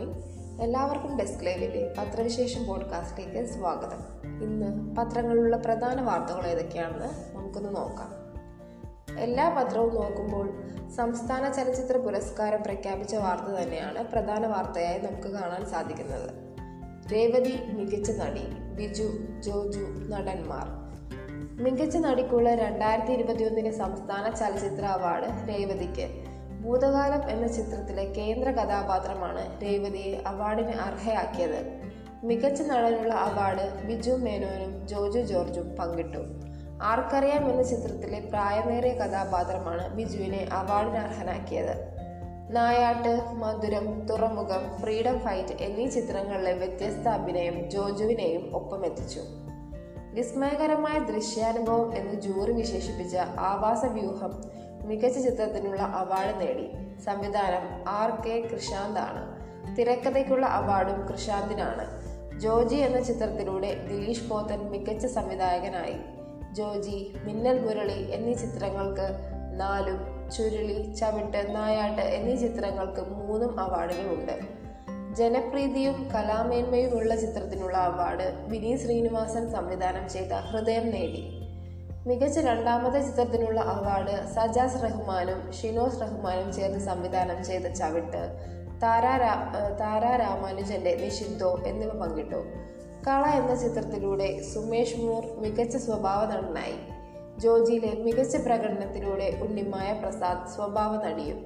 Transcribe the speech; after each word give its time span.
Morning 0.00 0.62
എല്ലാവർക്കും 0.62 1.18
desk 1.18 1.46
ലൈവിന്റെ 1.46 1.94
പത്രവിശേഷം 1.98 2.66
പോഡ്കാസ്റ്റിലേക്ക് 2.66 3.48
സ്വാഗതം. 3.48 4.20
ഇന്ന് 4.42 4.96
പത്രങ്ങളിലുള്ള 4.96 5.56
പ്രധാന 5.56 6.00
വാർത്തകൾ 6.00 6.46
ഏതൊക്കെയാണെന്ന് 6.46 7.36
നമുക്കൊന്ന് 7.36 7.76
നോക്കാം. 7.76 8.10
എല്ലാ 9.18 9.48
പത്രവും 9.48 9.94
നോക്കുമ്പോൾ 9.94 10.52
സംസ്ഥാന 10.96 11.52
ചലച്ചിത്ര 11.52 11.96
പുരസ്കാരം 11.96 12.62
പ്രഖ്യാപിച്ച 12.62 13.14
വാർത്ത 13.14 13.44
തന്നെയാണ് 13.44 14.08
പ്രധാന 14.08 14.46
വാർത്തയായി 14.46 14.98
നമുക്ക് 14.98 15.28
കാണാൻ 15.28 15.66
സാധിക്കുന്നത്. 15.66 16.30
രേവതി 17.12 17.60
മികച്ച 17.72 18.10
നടി 18.10 18.74
ബിജു 18.74 19.08
ജോജു 19.40 19.84
നടന്മാർ. 20.08 20.66
മികച്ച 21.62 21.96
നടിക്കുള്ള 21.96 22.54
രണ്ടായിരത്തി 22.54 23.12
ഇരുപത്തിയൊന്നിലെ 23.12 23.70
സംസ്ഥാന 23.70 24.34
ചലച്ചിത്ര 24.34 24.84
അവാർഡ് 24.84 25.48
രേവതിക്ക്. 25.48 26.29
ഭൂതകാലം 26.60 27.30
എന്ന 27.30 27.46
ചിത്രത്തിലെ 27.46 28.04
കേന്ദ്ര 28.04 28.50
കഥാപാത്രമാണ് 28.50 29.62
രേവതിയെ 29.62 30.22
അവാർഡിന് 30.26 30.70
അർഹയാക്കിയത്. 30.70 31.80
മികച്ച 32.24 32.62
നടനുള്ള 32.62 33.14
അവാർഡ് 33.14 33.82
ബിജു 33.86 34.10
മേനോനും 34.10 34.88
ജോജു 34.88 35.18
ജോർജും 35.18 35.76
പങ്കിട്ടു. 35.76 36.18
ആർക്കറിയാം 36.82 37.50
എന്ന 37.50 37.62
ചിത്രത്തിലെ 37.62 38.20
പ്രായമേറിയ 38.20 38.92
കഥാപാത്രമാണ് 38.92 39.94
ബിജുവിനെ 39.94 40.48
അവാർഡിന് 40.52 40.96
അർഹനാക്കിയത്. 40.96 42.00
നായാട്ട് 42.50 43.32
മധുരം 43.32 44.06
തുറമുഖം 44.06 44.78
ഫ്രീഡം 44.80 45.18
ഫൈറ്റ് 45.18 45.62
എന്നീ 45.62 45.86
ചിത്രങ്ങളിലെ 45.86 46.52
വ്യത്യസ്ത 46.52 47.08
അഭിനയം 47.08 47.70
ജോജുവിനെയും 47.70 48.50
ഒപ്പമെത്തിച്ചു. 48.54 49.20
വിസ്മയകരമായ 50.14 50.98
ദൃശ്യാനുഭവം 50.98 51.96
എന്ന് 51.96 52.20
ജൂറി 52.20 52.52
വിശേഷിപ്പിച്ച 52.52 53.16
ആവാസ 53.38 53.84
വ്യൂഹം 53.84 54.59
മികച്ച 54.84 55.18
ചിത്രത്തിനുള്ള 55.18 55.82
അവാർഡ് 55.82 56.40
നേടി. 56.40 56.70
സംവിധാനം 57.00 57.88
ആർ 57.88 58.10
കെ 58.10 58.48
കൃഷാന്താണ് 58.54 59.40
തിരക്കഥയ്ക്കുള്ള 59.76 60.46
അവാർഡും 60.46 61.06
കൃഷാന്തിനാണ് 61.06 62.00
ജോജി 62.40 62.74
എന്ന 62.74 63.00
ചിത്രത്തിലൂടെ 63.00 63.74
ദിലീഷ് 63.74 64.28
പോത്തൻ 64.28 64.58
മികച്ച 64.58 65.06
സംവിധായകനായി. 65.06 65.96
ജോജി 66.54 67.12
മിന്നൽ 67.24 67.60
മുരളി 67.60 68.10
എന്നീ 68.10 68.32
ചിത്രങ്ങൾക്ക് 68.32 69.08
നാലും 69.52 70.30
ചുരുളി 70.30 70.94
ചവിട്ട് 70.94 71.56
നായാട്ട് 71.56 72.02
എന്നീ 72.02 72.36
ചിത്രങ്ങൾക്ക് 72.36 73.00
മൂന്നും 73.00 73.60
അവാർഡുകളുണ്ട്. 73.60 74.60
ജനപ്രീതിയും 75.14 76.08
കലാമേന്മയുമുള്ള 76.14 77.16
ചിത്രത്തിനുള്ള 77.16 77.76
അവാർഡ് 77.76 78.34
വിനീത് 78.46 78.78
ശ്രീനിവാസൻ 78.78 79.50
സംവിധാനം 79.50 80.08
ചെയ്ത 80.08 80.32
ഹൃദയം 80.32 80.90
നേടി. 80.90 81.39
മികച്ച 82.06 82.38
രണ്ടാമത്തെ 82.38 83.00
ചിത്രത്തിനുള്ള 83.00 83.60
അവാർഡ് 83.60 84.26
സജാസ് 84.34 84.82
റഹ്മാനും 84.82 85.52
ഷിനോസ് 85.52 86.00
റഹ്മാനും 86.00 86.52
ചേർന്ന് 86.52 86.78
സംവിധാനം 86.78 87.44
ചെയ്ത 87.44 87.66
ചവിട്ട് 87.72 88.22
താരാ 88.82 89.16
താരാ 89.80 90.16
രാമാനുജന്റെ 90.16 90.96
നിഷിദ്ധോ 90.96 91.60
എന്നിവ 91.66 91.90
പങ്കിട്ടു. 91.90 92.40
കള 93.06 93.24
എന്ന 93.24 93.54
ചിത്രത്തിലൂടെ 93.54 94.42
സുമേഷ് 94.42 94.96
മൂർ 94.96 95.26
മികച്ച 95.38 95.76
സ്വഭാവ 95.76 96.24
നടനായി. 96.24 96.78
ജോജിയിലെ 97.40 97.92
മികച്ച 98.02 98.36
പ്രകടനത്തിലൂടെ 98.36 99.38
ഉണ്ണിമായ 99.42 99.92
പ്രസാദ് 99.92 100.48
സ്വഭാവ 100.56 101.04
നടിയും. 101.04 101.38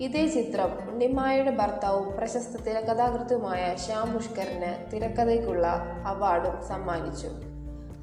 ഇതേ 0.00 0.26
ചിത്രം 0.26 0.90
ഉണ്ണിമായയുടെ 0.90 1.50
ഭർത്താവും 1.50 2.16
പ്രശസ്ത 2.16 2.60
തിരക്കഥാകൃത്തുമായ 2.60 3.74
ശ്യാം 3.74 4.14
പുഷ്കറിന് 4.14 4.92
തിരക്കഥയ്ക്കുള്ള 4.92 5.66
അവാർഡും 6.06 6.68
സമ്മാനിച്ചു. 6.68 7.53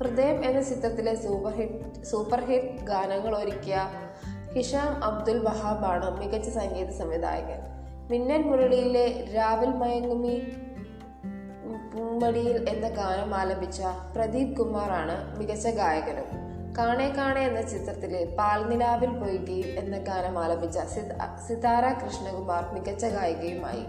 ഹൃദയം 0.02 0.46
എന്ന 0.46 0.62
ചിത്രത്തിലെ 0.62 1.16
സൂപ്പർ 1.16 1.52
ഹിറ്റ് 1.52 2.04
സൂപ്പർ 2.04 2.40
ഹിറ്റ് 2.46 2.86
ഗാനങ്ങൾ 2.86 3.38
ഒരുക്കിയ 3.38 3.90
ഹിഷാം 4.54 5.04
അബ്ദുൽ 5.04 5.40
വഹാബാണ് 5.40 6.08
മികച്ച 6.20 6.50
സംഗീത 6.50 6.90
സംവിധായകൻ. 6.90 7.60
മിന്നൻ 8.12 8.42
മുരളിയിലെ 8.42 9.06
രാവിൽ 9.36 9.70
മയങ്ങുമി 9.70 10.36
പൂമ്പടിയിൽ 11.94 12.70
എന്ന 12.70 12.90
ഗാനം 12.90 13.36
ആലപിച്ച 13.36 13.82
പ്രദീപ് 14.16 14.58
കുമാറാണ് 14.58 15.40
മികച്ച 15.40 15.68
ഗായകനും. 15.68 16.30
കാണേ 16.78 17.08
കാണേ 17.10 17.42
എന്ന 17.42 17.62
ചിത്രത്തിലെ 17.62 18.36
പാൽനിലാവിൽ 18.40 19.14
പൊയ്കയിൽ 19.22 19.80
എന്ന 19.80 19.98
ഗാനം 19.98 20.40
ആലപിച്ച 20.40 20.80
സിതാര 21.48 21.86
കൃഷ്ണകുമാർ 22.04 22.66
മികച്ച 22.74 23.06
ഗായികയുമായി. 23.06 23.84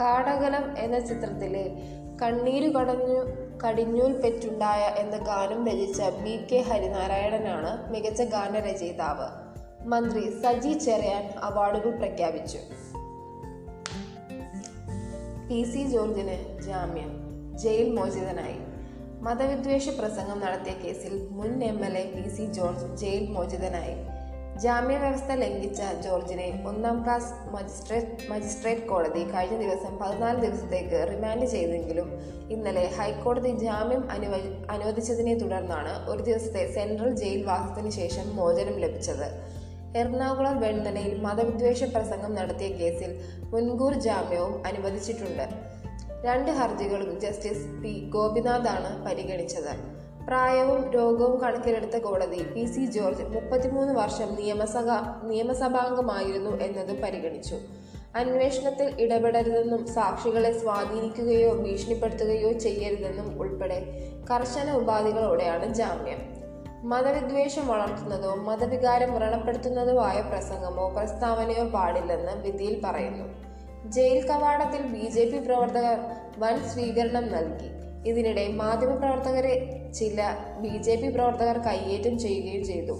കാടകലം 0.00 0.78
എന്ന 0.78 0.98
ചിത്രത്തിലെ 1.00 1.70
കണ്ണീരു 2.22 2.68
കടഞ്ഞു 2.68 3.44
കടിഞ്ഞൂൽ 3.66 4.12
പെറ്റുണ്ടായ 4.12 4.80
എന്ന 4.80 5.16
ഗാനം 5.16 5.66
രചിച്ച 5.66 6.02
ബി 6.02 6.46
കെ 6.52 6.56
ഹരിനാരായണനാണ് 6.56 7.92
മികച്ച 7.92 8.22
ഗാനരചയിതാവ്. 8.22 9.44
മന്ത്രി 9.86 10.42
സജി 10.42 10.78
ചെറിയാൻ 10.78 11.34
അവാർഡുകൾ 11.42 11.90
പ്രഖ്യാപിച്ചു. 11.90 12.58
പി 15.48 15.62
സി 15.62 15.88
ജോർജിന് 15.88 16.62
ജാമ്യം 16.62 17.12
ജയിൽ 17.58 17.94
മോചിതനായി. 17.96 18.58
മതവിദ്വേഷ 19.20 19.88
പ്രസംഗം 19.88 20.40
നടത്തിയ 20.40 20.72
കേസിൽ 20.72 21.28
മുൻ 21.30 21.64
M 21.64 21.84
L 21.84 21.98
A 21.98 22.04
P 22.04 22.28
C 22.28 22.52
George 22.52 23.00
jail 23.00 23.30
മോചിതനായി. 23.30 24.13
ജാമ്യവ്യവസ്ഥ 24.62 25.32
ലംഘിച്ച 25.32 25.82
ജോർജിനെ 26.04 26.64
ഒന്നാം 26.66 27.04
ക്ലാസ് 27.04 27.32
മജിസ്ട്രേറ്റ് 27.54 28.30
മജിസ്ട്രേറ്റ് 28.30 28.86
കോടതി 28.86 29.22
കഴിഞ്ഞ 29.24 29.56
ദിവസം 29.62 29.98
പതിനാല് 29.98 30.38
ദിവസത്തേക്ക് 30.40 31.08
റിമാൻഡ് 31.12 31.46
ചെയ്തെങ്കിലും 31.46 32.08
ഇന്നലെ 32.50 32.84
ഹൈക്കോടതി 32.98 33.52
ജാമ്യം 33.56 34.10
അനുവ 34.10 34.34
അനുവദിച്ചതിനെ 34.70 35.34
തുടർന്നാണ് 35.34 36.10
ഒരു 36.10 36.22
ദിവസത്തെ 36.22 36.72
സെൻട്രൽ 36.74 37.16
ജയിൽ 37.16 37.44
വാസത്തിന് 37.44 37.90
ശേഷം 37.90 38.36
മോചനം 38.36 38.78
ലഭിച്ചത്. 38.78 39.26
എറണാകുളം 39.96 40.60
വെണ്ണനയിൽ 40.60 41.22
മതവിദ്വേഷ 41.22 41.82
പ്രസംഗം 41.84 42.34
നടത്തിയ 42.34 42.68
കേസിൽ 42.68 43.10
മുൻകൂർ 43.52 43.94
ജാമ്യവും 43.94 44.66
അനുവദിച്ചിട്ടുണ്ട്. 44.66 45.46
രണ്ട് 46.24 46.50
ഹർജികളും 46.50 47.20
ജസ്റ്റിസ് 47.20 47.66
പി 47.82 48.10
ഗോപിനാഥാണ് 48.14 49.04
പരിഗണിച്ചത്. 49.04 50.03
പ്രായവും 50.26 50.90
രോഗവും 50.90 51.40
കണക്കിലെടുത്ത 51.40 51.96
കോടതി 51.96 52.42
പി 52.42 52.64
സി 52.64 52.86
ജോർജ് 52.86 53.22
മുപ്പത്തിമൂന്ന് 53.22 53.94
വർഷം 53.94 54.34
നിയമസഭ 54.34 54.90
നിയമസഭാംഗമായിരുന്നു 55.24 56.50
എന്നതും 56.50 56.96
പരിഗണിച്ചു. 56.96 57.58
അന്വേഷണത്തിൽ 58.16 59.00
ഇടപെടരുതെന്നും 59.00 59.86
സാക്ഷികളെ 59.86 60.58
സ്വാധീനിക്കുകയോ 60.58 61.52
ഭീഷണിപ്പെടുത്തുകയോ 61.52 62.52
ചെയ്യരുതെന്നും 62.52 63.40
ഉൾപ്പെടെ 63.40 63.78
കർശന 64.30 64.72
ഉപാധികളോടെയാണ് 64.72 65.74
ജാമ്യം. 65.74 66.44
മതവിദ്വേഷം 66.88 67.66
വളർത്തുന്നതോ 67.66 68.34
മതവികാരം 68.34 69.14
വ്രണപ്പെടുത്തുന്നതോ 69.14 70.02
ആയ 70.02 70.20
പ്രസംഗമോ 70.20 70.88
പ്രസ്താവനയോ 70.88 71.64
പാടില്ലെന്ന് 71.64 72.42
വിധിയിൽ 72.42 72.80
പറയുന്നു. 72.84 73.26
ജയിൽ 73.90 74.28
കവാടത്തിൽ 74.28 74.82
ബി 74.82 75.06
ജെ 75.06 75.24
പി 75.24 75.38
പ്രവർത്തകർ 75.46 75.98
വൻ 76.38 76.68
സ്വീകരണം 76.68 77.32
നൽകി. 77.32 77.70
ഇതിനിടെ 78.08 78.48
മാധ്യമപ്രവർത്തകരെ 78.48 79.80
ചില 79.94 80.22
ബി 80.60 80.68
ജെ 80.68 80.96
പി 80.96 81.08
പ്രവർത്തകർ 81.08 81.58
കയ്യേറ്റം 81.58 82.18
ചെയ്യുകയും 82.18 82.64
ചെയ്തു. 82.64 82.92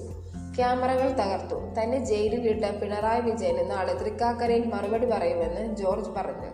ക്യാമറകൾ 0.56 1.10
തകർത്തു. 1.10 1.55
തന്നെ 1.55 2.05
ജയിലിലിട്ട 2.05 2.65
പിണറായി 2.65 3.21
വിജയന് 3.21 3.71
നാളെ 3.71 3.93
തൃക്കാക്കരയിൽ 3.93 4.66
മറുപടി 4.66 5.06
പറയുമെന്ന് 5.06 5.77
ജോർജ് 5.77 6.10
പറഞ്ഞു. 6.10 6.50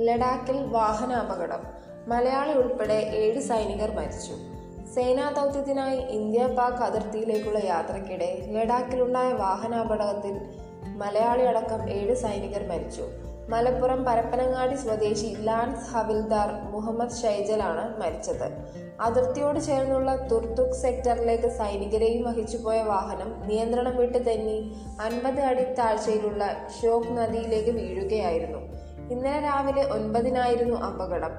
ലഡാക്കിൽ 0.00 0.66
വാഹനാപകടം. 0.66 1.82
മലയാളി 2.06 2.52
ഉൾപ്പെടെ 2.52 2.94
ഏഴ് 2.94 3.40
സൈനികർ 3.40 3.94
മരിച്ചു. 3.94 4.32
സേനാ 4.94 5.30
ദൗത്യത്തിനായി 5.30 5.96
ഇന്ത്യ 5.96 6.46
പാക് 6.46 6.74
അതിർത്തിയിലേക്കുള്ള 6.74 7.58
യാത്രക്കിടെ 7.64 8.46
ലഡാക്കിലുണ്ടായ 8.50 9.32
വാഹനാപകടത്തിൽ 9.32 10.40
മലയാളി 10.96 11.42
അടക്കം 11.42 11.90
ഏഴ് 11.90 12.14
സൈനികർ 12.14 12.68
മരിച്ചു. 12.68 13.02
മലപ്പുറം 13.48 14.04
പരപ്പനങ്ങാടി 14.04 14.74
സ്വദേശി 14.74 15.36
ലാൻസ് 15.38 15.90
ഹവിൽദാർ 15.90 16.70
മുഹമ്മദ് 16.70 17.22
ഷൈജലാണ് 17.22 18.00
മരിച്ചത്. 18.00 18.52
അതിർത്തിയോട് 19.00 19.60
ചേർന്നുള്ള 19.60 20.16
തുർത്തുക് 20.16 20.72
സെക്ടറിലേക്ക് 20.72 21.48
സൈനികരെയും 21.48 22.22
വഹിച്ചുപോയ 22.22 22.82
വാഹനം 22.82 23.48
നിയന്ത്രണം 23.48 23.96
വിട്ട് 23.96 24.26
തെന്നി 24.26 24.76
അൻപത് 25.00 25.40
അടി 25.40 25.74
താഴ്ചയിലുള്ള 25.74 26.54
ഷോക് 26.82 27.16
നദിയിലേക്ക് 27.16 27.70
വീഴുകയായിരുന്നു. 27.70 28.58
ഇന്നലെ 29.10 29.40
രാവിലെ 29.40 29.90
ഒൻപതിനായിരുന്നു 29.90 30.76
അപകടം. 30.76 31.30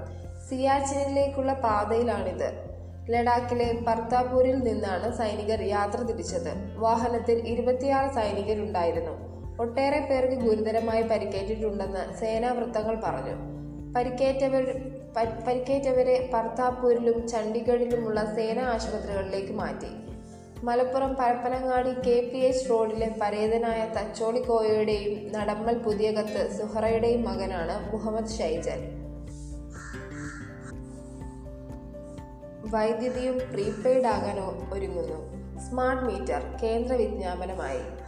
സിയാച്ചിനിലേക്കുള്ള 0.49 1.53
പാതയിലാണിത്. 1.53 2.73
ലഡാക്കിലെ 3.09 3.83
പർത്താപൂരിൽ 3.87 4.59
നിന്നാണ് 4.59 5.17
സൈനികർ 5.17 5.61
യാത്ര 5.61 5.97
തിരിച്ചത്. 5.97 6.53
വാഹനത്തിൽ 6.75 7.47
ഇരുപത്തിയാറ് 7.47 8.11
സൈനികരുണ്ടായിരുന്നു. 8.11 9.32
ഒട്ടേറെ 9.59 9.99
പേർക്ക് 9.99 10.33
ഗുരുതരമായി 10.33 11.01
പരിക്കേറ്റിട്ടുണ്ടെന്ന് 11.01 12.13
സേനാ 12.19 12.51
വൃത്തങ്ങൾ 12.51 12.95
പറഞ്ഞു. 13.03 13.35
പരിക്കേറ്റവർ 13.95 14.65
പരിക്കേറ്റവരെ 15.47 16.29
പർത്താപൂരിലും 16.33 17.27
ചണ്ഡീഗഡിലുമുള്ള 17.27 18.35
സേനാ 18.35 18.63
ആശുപത്രികളിലേക്ക് 18.63 19.53
മാറ്റി. 19.53 19.91
Malappuram 20.63 21.15
Parappanangadi 21.19 21.89
K 21.89 22.29
P 22.33 22.37
H 22.37 22.69
റോഡിലെ 22.69 23.15
പരേതനായ 23.21 23.93
തച്ചോളി 23.97 24.39
കോയയുടെയും 24.39 25.31
നടമ്മൽ 25.33 25.77
പുതിയകത്ത് 25.77 26.59
സുഹറയുടെയും 26.59 27.23
മകനാണ് 27.23 27.93
മുഹമ്മദ് 27.93 28.29
ഷൈജൽ 28.29 28.81
വൈദ്യുതിയും 32.71 33.37
പ്രീപെയ്ഡ് 33.53 34.07
ആകാൻ 34.07 34.37
ഒരുങ്ങുന്നു. 34.73 35.19
സ്മാർട്ട് 35.59 36.03
മീറ്റർ 36.03 36.41
കേന്ദ്ര 36.63 36.93
വിജ്ഞാപനമായി 36.93 38.02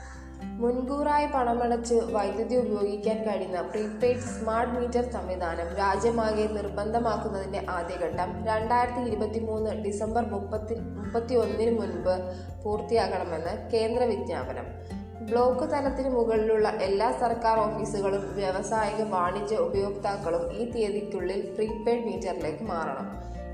മുൻകൂറായി 0.60 1.26
പണമടച്ച് 1.26 1.96
വൈദ്യുതി 2.12 2.56
ഉപയോഗിക്കാൻ 2.56 3.18
കഴിയുന്ന 3.24 3.62
പ്രീപെയ്ഡ് 3.62 4.28
സ്മാർട്ട് 4.34 4.74
മീറ്റർ 4.74 5.12
സംവിധാനം 5.12 5.68
രാജ്യമാകെ 5.76 6.46
നിർബന്ധമാക്കുന്നതിന്റെ 6.58 7.62
ആദ്യഘട്ടം 7.70 8.30
രണ്ടായിരത്തി 8.46 9.02
ഇരുപത്തി 9.10 9.40
മൂന്ന് 9.40 9.72
ഡിസംബർ 9.86 10.24
മുപ്പത്തി 10.26 10.76
മുപ്പത്തി 10.76 11.36
ഒന്നിന് 11.36 11.74
മുൻപ് 11.80 12.14
പൂർത്തിയാകണമെന്ന് 12.64 13.72
കേന്ദ്ര 13.74 14.04
വിജ്ഞാപനം. 14.04 14.68
ബ്ലോക്ക് 15.22 15.66
തലത്തിന് 15.72 16.10
മുകളിലുള്ള 16.10 16.70
എല്ലാ 16.88 17.12
സർക്കാർ 17.24 17.58
ഓഫീസുകളും 17.60 18.34
വ്യാവസായിക 18.34 19.04
വാണിജ്യ 19.10 19.58
ഉപയോക്താക്കളും 19.58 20.44
ഈ 20.52 20.72
തീയതിക്കുള്ളിൽ 20.72 21.42
പ്രീപെയ്ഡ് 21.56 22.06
മീറ്ററിലേക്ക് 22.06 22.64
മാറണം. 22.64 23.08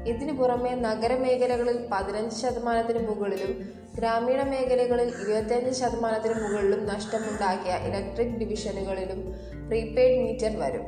ഇതിനു 0.07 0.33
പുറമെ 0.33 0.69
നഗരമേഖലകളിൽ 0.69 1.88
പതിനഞ്ച് 1.92 2.36
ശതമാനത്തിന് 2.42 3.07
മുകളിലും 3.07 3.51
ഗ്രാമീണ 3.95 4.44
മേഖലകളിൽ 4.44 5.09
ഇരുപത്തിയഞ്ച് 5.21 5.80
ശതമാനത്തിന് 5.80 6.33
മുകളിലും 6.33 6.86
നഷ്ടമുണ്ടാക്കിയ 6.86 7.71
ഇലക്ട്രിക് 7.71 8.39
ഡിവിഷനുകളിലും 8.39 9.36
പ്രീപെയ്ഡ് 9.68 10.21
മീറ്റർ 10.24 10.59
വരും. 10.59 10.86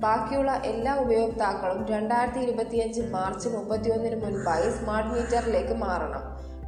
ബാക്കിയുള്ള 0.00 0.62
എല്ലാ 0.64 0.96
ഉപയോക്താക്കളും 0.96 1.86
രണ്ടായിരത്തി 1.86 2.38
ഇരുപത്തിയഞ്ച് 2.38 3.00
മാർച്ച് 3.00 3.48
മുപ്പത്തിയൊന്നിന് 3.48 4.24
മുൻപായി 4.24 4.70
സ്മാർട്ട് 4.70 5.10
മീറ്ററിലേക്ക് 5.10 5.72
മാറണം. 5.72 6.24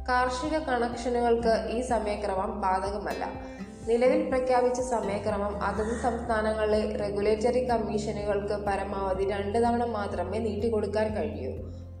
കാർഷിക 0.09 0.57
കണക്ഷനുകൾക്ക് 0.57 1.67
ഈ 1.69 1.81
സമയക്രമം 1.81 2.61
ബാധകമല്ല. 2.61 3.25
നിലവിൽ 3.87 4.29
പ്രഖ്യാപിച്ച 4.29 4.81
സമയക്രമം 4.81 5.63
അതത് 5.63 6.01
സംസ്ഥാനങ്ങളിലെ 6.01 6.97
റെഗുലേറ്ററി 6.97 7.69
കമ്മീഷനുകൾക്ക് 7.69 8.53
പരമാവധി 8.53 9.29
രണ്ട് 9.29 9.57
തവണ 9.57 9.85
മാത്രമേ 9.85 10.39
നീട്ടിക്കൊടുക്കാൻ 10.39 11.15
കഴിയൂ. 11.17 11.53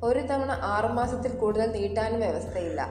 ഒരു 0.03 0.19
തവണ 0.19 0.51
ആറുമാസത്തിൽ 0.61 1.31
കൂടുതൽ 1.31 1.71
നീട്ടാനും 1.71 2.19
വ്യവസ്ഥയില്ല. 2.19 2.87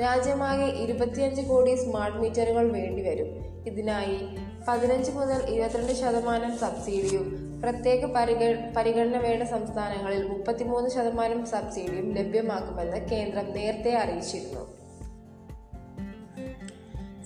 രാജ്യമാകെ 0.00 0.64
ഇരുപത്തിയഞ്ച് 0.64 1.42
കോടി 1.42 1.74
സ്മാർട്ട് 1.74 2.18
മീറ്ററുകൾ 2.18 2.72
വേണ്ടിവരും 2.72 3.28
ഇതിനായി 3.66 4.36
പതിനഞ്ച് 4.68 5.10
മുതൽ 5.10 5.50
ഇരുപത്തിരണ്ട് 5.50 5.92
ശതമാനം 5.92 6.58
സബ്സിഡിയും 6.58 7.46
പ്രത്യേക 7.62 8.04
പരിഗ 8.04 8.72
പരിഗണന 8.76 9.16
വേണ്ട 9.18 9.42
സംസ്ഥാനങ്ങളിൽ 9.42 10.28
മുപ്പത്തിമൂന്ന് 10.28 10.90
ശതമാനം 10.90 11.46
സബ്സിഡിയും 11.46 12.14
ലഭ്യമാക്കുമെന്ന് 12.14 13.10
കേന്ദ്രം 13.10 13.52
നേരത്തെ 13.52 13.94
അറിയിച്ചിരുന്നു. 13.96 14.76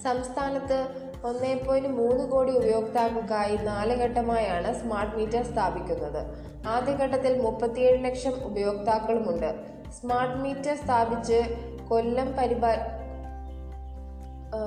സംസ്ഥാനത്ത് 0.03 0.87
ഒന്നേ 1.25 1.55
പോയിന്റ് 1.55 1.89
മൂന്ന് 1.89 2.29
കോടി 2.29 2.53
ഉപയോക്താക്കൾക്കായി 2.53 3.57
നാല് 3.57 3.93
ഘട്ടമായാണ് 3.93 4.83
സ്മാർട്ട് 4.83 5.17
മീറ്റർ 5.17 5.43
സ്ഥാപിക്കുന്നത്. 5.53 6.50
ആദ്യഘട്ടത്തിൽ 6.67 7.43
മുപ്പത്തിയേഴ് 7.43 8.05
ലക്ഷം 8.05 8.33
ഉപയോക്താക്കളുമുണ്ട്. 8.45 9.55
സ്മാർട്ട് 10.01 10.37
മീറ്റർ 10.37 10.77
സ്ഥാപിച്ച് 10.77 11.43
കൊല്ലം 11.89 12.33
പരിപാ 12.33 13.01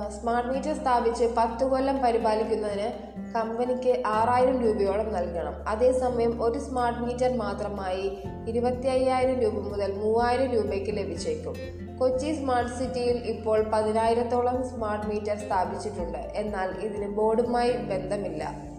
സ്മാർട്ട് 0.08 0.48
മീറ്റർ 0.48 0.74
സ്ഥാപിച്ച് 0.74 1.24
പത്ത് 1.36 1.64
കൊല്ലം 1.64 1.98
പരിപാലിക്കുന്നതിന് 1.98 2.92
കമ്പനിക്ക് 3.34 4.02
ആറായിരം 4.06 4.62
രൂപയോളം 4.62 5.12
നൽകണം. 5.12 5.68
അതേസമയം 5.68 6.42
ഒരു 6.42 6.58
സ്മാർട്ട് 6.58 7.00
മീറ്റർ 7.00 7.36
മാത്രമായി 7.36 8.18
ഇരുപത്തി 8.48 8.86
അയ്യായിരം 8.86 9.40
രൂപ 9.40 9.52
മുതൽ 9.52 9.92
മൂവായിരം 9.92 10.46
രൂപയ്ക്ക് 10.46 10.96
ലഭിച്ചേക്കും. 10.96 11.54
കൊച്ചി 11.98 12.34
സ്മാർട്ട് 12.34 12.72
സിറ്റിയിൽ 12.72 13.16
ഇപ്പോൾ 13.16 13.62
പതിനായിരത്തോളം 13.62 14.68
സ്മാർട്ട് 14.70 15.06
മീറ്റർ 15.06 15.38
സ്ഥാപിച്ചിട്ടുണ്ട്. 15.38 16.18
എന്നാൽ 16.18 16.70
ഇതിന് 16.80 17.08
ബോർഡുമായി 17.08 17.72
ബന്ധമില്ല. 17.72 18.73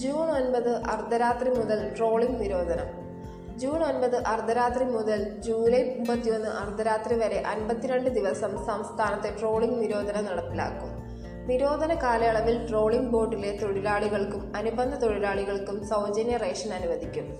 ജൂൺ 0.00 0.30
ഒൻപത് 0.30 0.82
അർദ്ധരാത്രി 0.84 1.50
മുതൽ 1.50 1.94
ട്രോളിംഗ് 1.96 2.42
നിരോധനം. 2.42 2.88
ജൂൺ 3.58 3.84
ഒൻപത് 3.84 4.16
അർദ്ധരാത്രി 4.16 4.84
മുതൽ 4.84 5.40
ജൂലൈ 5.40 5.94
മുപ്പത്തിയൊന്ന് 5.98 6.48
അർദ്ധരാത്രി 6.48 7.14
വരെ 7.14 7.42
അൻപത്തിരണ്ട് 7.46 8.10
ദിവസം 8.10 8.66
സംസ്ഥാനത്തെ 8.66 9.36
ട്രോളിംഗ് 9.40 9.82
നിരോധനം 9.82 10.24
നടപ്പിലാക്കും. 10.24 11.06
നിരോധന 11.46 11.94
കാലയളവിൽ 11.94 12.68
ട്രോളിംഗ് 12.68 13.10
ബോട്ടിലെ 13.10 13.58
തൊഴിലാളികൾക്കും 13.62 14.52
അനുബന്ധ 14.56 14.94
തൊഴിലാളികൾക്കും 14.94 15.86
സൗജന്യ 15.86 16.36
റേഷൻ 16.36 16.72
അനുവദിക്കും. 16.72 17.38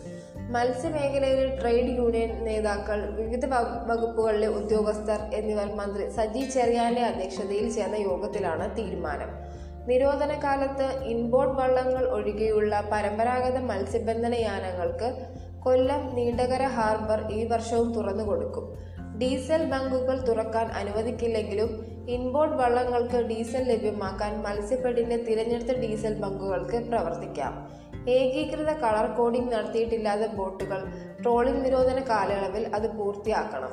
മത്സ്യമേഖലയിലെ 0.51 1.59
ട്രേഡ് 1.61 1.97
യൂണിയൻ 1.97 2.45
നേതാക്കൾ 2.45 3.11
വിവിധ 3.11 3.47
വകുപ്പുകളിലെ 3.87 4.47
ഉദ്യോഗസ്ഥർ 4.47 5.21
എന്നിവർ 5.35 5.75
മന്ത്രി 5.75 6.11
സജി 6.11 6.51
ചെറിയാന്റെ 6.51 7.03
അധ്യക്ഷതയിൽ 7.03 7.73
ചേർന്ന 7.73 7.97
യോഗത്തിലാണ് 7.97 8.77
തീരുമാനം. 8.77 9.46
നിരോധന 9.87 10.41
കാലത്ത് 10.45 11.05
ഇൻബോർഡ് 11.05 11.59
വള്ളങ്ങൾ 11.59 12.05
ഒഴികെയുള്ള 12.05 12.89
പരമ്പരാഗത 12.93 13.59
മത്സ്യബന്ധന 13.59 14.35
യാനങ്ങൾക്ക് 14.35 15.27
കൊല്ലം 15.63 16.15
നീണ്ടകര 16.15 16.63
ഹാർബർ 16.63 17.33
ഈ 17.33 17.45
വർഷവും 17.45 17.95
തുറന്നു 17.95 18.25
കൊടുക്കും. 18.25 18.79
ഡീസൽ 19.19 19.71
ബങ്കുകൾ 19.71 20.21
തുറക്കാൻ 20.21 20.67
അനുവദിക്കില്ലെങ്കിലും 20.67 21.97
ഇൻബോർഡ് 22.09 22.53
വള്ളങ്ങൾക്ക് 22.53 23.17
ഡീസൽ 23.17 23.63
ലഭ്യമാക്കാൻ 23.63 24.43
മത്സ്യഫെഡിന്റെ 24.43 25.17
തിരഞ്ഞെടുത്ത 25.17 25.79
ഡീസൽ 25.79 26.15
ബങ്കുകൾക്ക് 26.15 26.89
പ്രവർത്തിക്കാം. 26.89 27.69
ഏകീകൃത 28.09 28.73
കളർ 28.73 29.17
കോഡിംഗ് 29.17 29.53
നടത്തിയിട്ടില്ലാത്ത 29.53 30.33
ബോട്ടുകൾ 30.33 30.87
ട്രോളിംഗ് 31.23 31.65
നിരോധന 31.65 32.01
കാലയളവിൽ 32.01 32.75
അത് 32.75 32.97
പൂർത്തിയാക്കണം. 32.97 33.73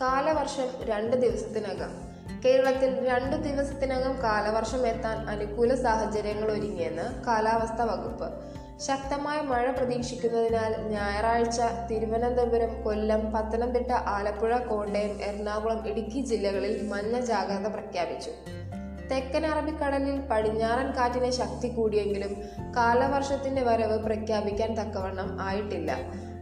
കാലവർഷം 0.00 0.86
രണ്ട് 0.86 1.16
ദിവസത്തിനകം. 1.16 2.13
കേരളത്തിൽ 2.44 3.08
രണ്ടു 3.08 3.36
ദിവസത്തിനകം 3.36 4.22
കാലവർഷം 4.22 4.86
എത്താൻ 4.86 5.16
അനുകൂല 5.16 5.74
സാഹചര്യങ്ങൾ 5.74 6.52
ഒരുങ്ങിയെന്ന് 6.52 7.24
കാലാവസ്ഥാ 7.24 7.84
വകുപ്പ്. 7.84 8.54
ശക്തമായ 8.80 9.40
മഴ 9.40 9.70
പ്രതീക്ഷിക്കുന്നതിനാൽ 9.70 10.88
ഞായറാഴ്ച 10.88 11.60
തിരുവനന്തപുരം 11.90 12.82
കൊല്ലം 12.82 13.32
പത്തനംതിട്ട 13.32 13.92
ആലപ്പുഴ 13.92 14.56
കോട്ടയം 14.56 15.22
എറണാകുളം 15.22 15.88
ഇടുക്കി 15.88 16.20
ജില്ലകളിൽ 16.20 16.88
മഞ്ഞ 16.88 17.20
ജാഗ്രത 17.20 17.66
പ്രഖ്യാപിച്ചു. 17.66 18.30
തെക്കൻ 19.10 19.46
അറബിക്കടലിൽ 19.46 20.20
പടിഞ്ഞാറൻ 20.20 20.90
കാറ്റിന് 20.96 21.30
ശക്തി 21.30 21.68
കൂടിയെങ്കിലും 21.68 22.36
കാലവർഷത്തിന്റെ 22.76 23.62
വരവ് 23.62 23.98
പ്രഖ്യാപിക്കാൻ 23.98 24.74
തക്കവണ്ണം 24.74 25.38
ആയിട്ടില്ല. 25.40 25.96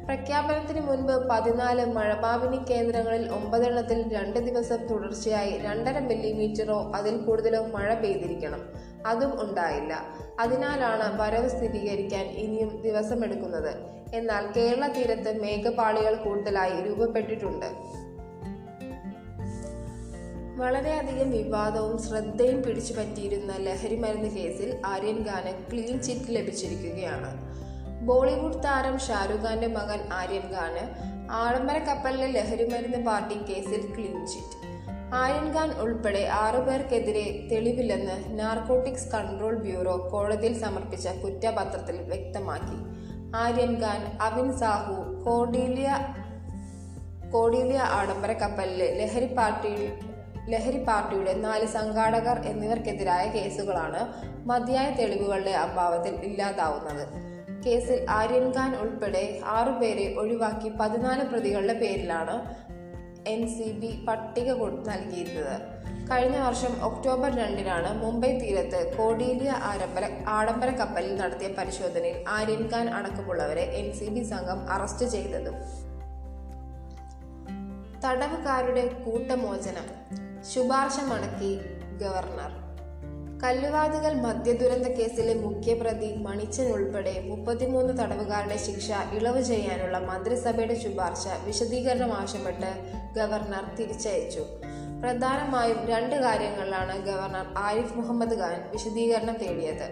പ്രഖ്യാപനത്തിന് 0.05 0.81
മുൻപ് 0.81 1.29
പതിനാല് 1.29 1.93
മഴപാവിനി 1.93 2.57
കേന്ദ്രങ്ങളിൽ 2.57 3.33
ഒമ്പതെണ്ണത്തിൽ 3.33 4.13
രണ്ട് 4.13 4.39
ദിവസം 4.39 4.87
തുടർച്ചയായി 4.87 5.59
രണ്ടര 5.59 5.99
മില്ലിമീറ്ററോ 5.99 6.93
അതിൽ 6.95 7.17
കൂടുതലോ 7.17 7.67
മഴ 7.67 7.95
പെയ്തിരിക്കണം. 7.95 8.61
അതും 9.07 9.43
ഉണ്ടായില്ല. 9.43 10.05
അതിനാലാണ് 10.41 11.23
വരവ് 11.23 11.49
സ്ഥിരീകരിക്കാൻ 11.49 12.27
ഇനിയും 12.27 12.83
ദിവസമെടുക്കുന്നത്. 12.83 13.75
എന്നാൽ 14.15 14.53
കേരള 14.57 14.87
തീരത്ത് 14.87 15.43
മേഘപാളികൾ 15.43 16.15
കൂടുതലായി 16.15 16.83
രൂപപ്പെട്ടിട്ടുണ്ട്. 16.83 17.67
വളരെയധികം 20.57 21.31
വിവാദവും 21.31 22.03
ശ്രദ്ധയും 22.03 22.63
പിടിച്ചു 22.63 22.93
പറ്റിയിരുന്ന 22.93 23.57
ലഹരി 23.57 23.97
മരുന്ന് 23.97 24.29
കേസിൽ 24.29 24.83
ആര്യൻ 24.87 25.27
ഖാന് 25.29 25.71
ക്ലീൻ 25.71 26.03
ചിറ്റ് 26.03 26.25
ലഭിച്ചിരിക്കുകയാണ്. 26.29 27.62
ബോളിവുഡ് 28.07 28.63
താരം 28.65 28.99
ഷാരൂഖ് 28.99 29.41
ഖാന്റെ 29.41 29.67
മകൻ 29.67 30.01
ആര്യൻ 30.13 30.47
ഖാന് 30.55 30.85
ആഡംബര 31.31 31.79
കപ്പലിലെ 31.79 32.27
ലഹരി 32.27 32.65
മരുന്ന് 32.65 32.99
പാർട്ടി 33.07 33.35
കേസിൽ 33.35 33.95
ക്ലീൻ 33.95 34.27
ചിറ്റ് 34.27 34.59
ആര്യൻ 35.15 35.57
ഖാൻ 35.57 35.71
ഉൾപ്പെടെ 35.73 36.27
ആറുപേർക്കെതിരെ 36.27 37.49
തെളിവില്ലെന്ന് 37.53 38.39
നാർക്കോട്ടിക്സ് 38.39 39.09
കൺട്രോൾ 39.15 39.55
ബ്യൂറോ 39.55 39.97
കോടതിയിൽ 40.13 40.61
സമർപ്പിച്ച 40.61 41.09
കുറ്റപത്രത്തിൽ 41.09 41.97
വ്യക്തമാക്കി. 42.03 42.79
ആര്യൻ 43.35 43.83
ഖാൻ 43.83 44.19
അവിൻ 44.21 44.59
സാഹു 44.59 44.97
കോഡീലിയ 45.25 45.91
കോഡീലിയ 47.31 47.79
ആഡംബര 47.79 48.33
കപ്പലിലെ 48.33 48.95
ലഹരി 49.01 49.35
പാർട്ടിയിൽ 49.35 49.93
ലഹരി 50.49 50.85
പാർട്ടിയുടെ 50.85 51.35
നാല് 51.35 51.67
സംഘാടകർ 51.67 52.39
എന്നിവർക്കെതിരായ 52.47 53.27
കേസുകളാണ് 53.29 54.01
മതിയായ 54.49 54.91
തെളിവുകളുടെ 54.91 55.51
അഭാവത്തിൽ 55.51 56.15
ഇല്ലാതാവുന്നത്. 56.15 57.32
കേസിൽ 57.67 58.07
ആര്യൻ 58.11 58.57
ഖാൻ 58.57 58.77
ഉൾപ്പെടെ 58.77 59.41
ആറുപേരെ 59.45 60.15
ഒഴിവാക്കി 60.19 60.69
പതിനാല് 60.69 61.25
പ്രതികളുടെ 61.25 61.73
പേരിലാണ് 61.73 62.37
എൻ 63.29 63.49
സി 63.49 63.73
ബി 63.73 64.05
പട്ടിക 64.09 64.53
നൽകിയിരുന്നത്. 64.89 65.61
കഴിഞ്ഞ 66.11 66.39
വർഷം 66.39 66.85
ഒക്ടോബർ 66.85 67.37
രണ്ടിനാണ് 67.37 68.05
മുംബൈ 68.05 68.39
തീരത്ത് 68.39 68.97
കോഡീലിയ 68.99 69.51
ആരംഭര 69.51 70.11
ആഡംബര 70.29 70.71
കപ്പലിൽ 70.71 71.17
നടത്തിയ 71.17 71.49
പരിശോധനയിൽ 71.49 72.25
ആര്യൻ 72.29 72.71
ഖാൻ 72.73 72.89
അടക്കമുള്ളവരെ 72.89 73.63
എൻ 73.63 73.93
സി 73.99 74.05
ബി 74.05 74.23
സംഘം 74.23 74.71
അറസ്റ്റ് 74.71 75.07
ചെയ്തതും. 75.07 75.55
തടവുകാരുടെ 78.05 78.87
കൂട്ടമോചനം 78.89 79.89
ശുപാർശ 80.43 81.01
മണക്കി 81.01 81.61
ഗവർണർ. 82.01 82.62
കല്ലുവാതുകൽ 83.45 84.21
മദ്യദുരന്ത 84.21 84.87
കേസിലെ 84.87 85.35
മുഖ്യപ്രതി 85.35 86.17
മണിച്ചൻ 86.17 86.73
ഉൾപ്പെടെ 86.73 87.23
മുപ്പത്തിമൂന്ന് 87.27 87.99
തടവുകാരുടെ 87.99 88.57
ശിക്ഷ 88.57 88.91
ഇളവ് 89.13 89.43
ചെയ്യാനുള്ള 89.43 89.99
മന്ത്രിസഭയുടെ 89.99 90.75
ശുപാർശ 90.83 91.25
വിശദീകരണം 91.47 92.13
ആവശ്യപ്പെട്ട് 92.13 92.71
ഗവർണർ 93.17 93.75
തിരിച്ചയച്ചു. 93.77 94.41
പ്രധാനമായും 95.03 95.87
രണ്ട് 95.87 96.17
കാര്യങ്ങളിലാണ് 96.17 97.07
ഗവർണർ 97.07 97.55
ആരിഫ് 97.59 97.99
മുഹമ്മദ് 97.99 98.39
ഖാൻ 98.39 98.71
വിശദീകരണം 98.73 99.37
തേടിയത്. 99.37 99.87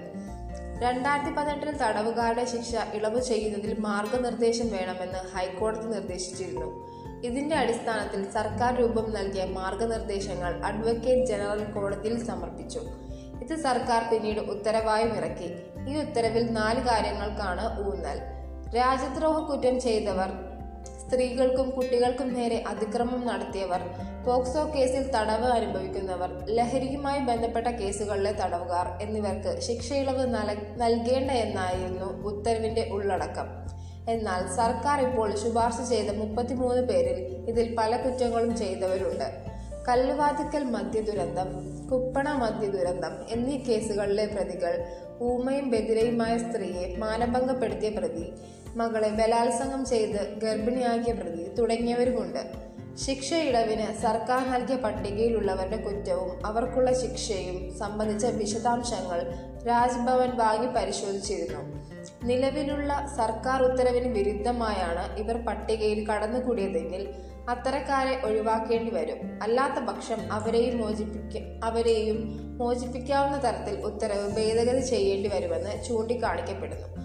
രണ്ടായിരത്തി 0.82 1.30
പതിനെട്ടിൽ 1.30 1.76
തടവുകാരുടെ 1.76 2.44
ശിക്ഷ 2.44 2.74
ഇളവ് 2.94 3.20
ചെയ്യുന്നതിൽ 3.20 3.78
മാർഗനിർദ്ദേശം 3.78 4.70
വേണമെന്ന് 4.70 5.36
ഹൈക്കോടതി 5.36 5.86
നിർദ്ദേശിച്ചിരുന്നു. 5.86 6.70
ഇതിന്റെ 7.24 7.56
അടിസ്ഥാനത്തിൽ 7.56 8.30
സർക്കാർ 8.30 8.80
രൂപം 8.80 9.12
നൽകിയ 9.12 9.44
മാർഗനിർദ്ദേശങ്ങൾ 9.44 10.64
അഡ്വക്കേറ്റ് 10.64 11.26
ജനറൽ 11.26 11.64
കോടതിയിൽ 11.64 12.26
സമർപ്പിച്ചു. 12.26 12.80
ഇത് 13.50 13.58
സർക്കാർ 13.58 14.12
പിന്നീട് 14.12 14.40
ഉത്തരവായും 14.40 15.16
ഇറക്കി. 15.16 15.62
ഈ 15.88 15.96
ഉത്തരവിൽ 15.96 16.52
നാല് 16.52 16.80
കാര്യങ്ങൾക്കാണ് 16.80 17.86
ഊന്നൽ. 17.86 18.20
രാജ്യദ്രോഹ 18.76 19.38
കുറ്റം 19.38 19.80
ചെയ്തവർ 19.80 20.28
സ്ത്രീകൾക്കും 20.84 21.70
കുട്ടികൾക്കും 21.70 22.34
നേരെ 22.34 22.64
അതിക്രമം 22.68 23.26
നടത്തിയവർ 23.26 23.80
പോക്സോ 24.26 24.72
കേസിൽ 24.74 25.10
തടവ് 25.10 25.46
അനുഭവിക്കുന്നവർ 25.46 26.44
ലഹരിയുമായി 26.44 27.20
ബന്ധപ്പെട്ട 27.20 27.66
കേസുകളിലെ 27.66 28.32
തടവുകാർ 28.32 29.02
എന്നിവർക്ക് 29.02 29.60
ശിക്ഷയിളവ് 29.60 30.34
നല- 30.34 30.76
നൽകേണ്ട 30.76 31.30
എന്നായിരുന്നു 31.30 32.22
ഉത്തരവിന്റെ 32.22 32.88
ഉള്ളടക്കം. 32.92 33.46
എന്നാൽ 34.08 34.56
സർക്കാർ 34.56 35.00
ഇപ്പോൾ 35.06 35.36
ശുപാർശ 35.36 35.88
ചെയ്ത 35.88 36.10
മുപ്പത്തിമൂന്ന് 36.10 36.82
പേരിൽ 36.82 37.50
ഇതിൽ 37.50 37.76
പല 37.78 37.96
കുറ്റങ്ങളും 37.96 38.56
ചെയ്തവരുണ്ട്. 38.56 39.49
കല്ലുവാതിക്കൽ 39.88 40.64
മദ്യദുരന്തം 40.64 41.48
കുപ്പണ 41.88 42.32
മദ്യദുരന്തം 42.32 43.14
എന്നീ 43.28 43.56
കേസുകളിലെ 43.56 44.26
പ്രതികൾ 44.26 44.84
ഊമയും 45.20 45.70
ബദിരയുമായ 45.70 46.38
സ്ത്രീയെ 46.38 46.96
മാനഭംഗപ്പെടുത്തിയ 46.96 47.88
പ്രതി 47.88 48.32
മകളെ 48.76 49.08
ബലാത്സംഗം 49.08 49.84
ചെയ്ത് 49.84 50.20
ഗർഭിണിയാക്കിയ 50.42 51.12
പ്രതി 51.12 51.54
തുടങ്ങിയവരുമുണ്ട്. 51.54 52.42
ശിക്ഷ 52.96 53.28
സർക്കാർ 54.02 54.50
നൽകിയ 54.50 54.76
പട്ടികയിലുള്ളവരുടെ 54.76 55.76
കുറ്റവും 55.76 56.46
അവർക്കുള്ള 56.46 56.92
ശിക്ഷയും 56.92 57.78
സംബന്ധിച്ച 57.78 58.26
വിശദാംശങ്ങൾ 58.26 59.20
രാജ്ഭവൻ 59.66 60.36
വാങ്ങി 60.36 60.66
പരിശോധിച്ചിരുന്നു. 60.66 61.62
നിലവിലുള്ള 62.26 63.14
സർക്കാർ 63.16 63.62
ഉത്തരവിന് 63.62 64.14
വിരുദ്ധമായാണ് 64.14 65.18
ഇവർ 65.18 65.36
പട്ടികയിൽ 65.44 66.08
കടന്നുകൂടിയതെങ്കിൽ 66.08 67.14
അത്തരക്കാരെ 67.48 68.20
ഒഴിവാക്കേണ്ടി 68.24 68.90
വരും. 68.90 69.38
അല്ലാത്ത 69.42 69.84
പക്ഷം 69.84 70.32
അവരെയും 70.32 70.78
മോചിപ്പിക്ക 70.78 71.64
അവരെയും 71.64 72.38
മോചിപ്പിക്കാവുന്ന 72.58 73.44
തരത്തിൽ 73.44 73.80
ഉത്തരവ് 73.80 74.36
ഭേദഗതി 74.36 74.80
ചെയ്യേണ്ടി 74.80 75.28
വരുമെന്ന് 75.28 75.84
ചൂണ്ടിക്കാണിക്കപ്പെടുന്നു. 75.84 77.00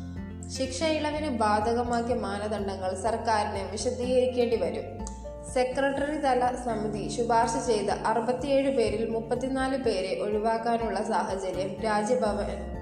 ശിക്ഷ 0.49 0.83
ഇളവിന് 0.83 1.29
ബാധകമാക്കിയ 1.29 2.15
മാനദണ്ഡങ്ങൾ 2.15 2.95
സർക്കാരിന് 2.95 3.71
വിശദീകരിക്കേണ്ടി 3.71 4.55
വരും. 4.55 5.05
സെക്രട്ടറി 5.53 6.17
തല 6.17 6.55
സമിതി 6.65 7.07
ശുപാർശ 7.07 7.67
ചെയ്ത 7.67 7.89
അറുപത്തിയേഴ് 7.89 8.77
പേരിൽ 8.77 9.09
മുപ്പത്തിനാല് 9.09 9.77
പേരെ 9.77 10.19
ഒഴിവാക്കാനുള്ള 10.21 11.03
സാഹചര്യം 11.03 11.81
രാജ്ഭവൻ 11.81 12.75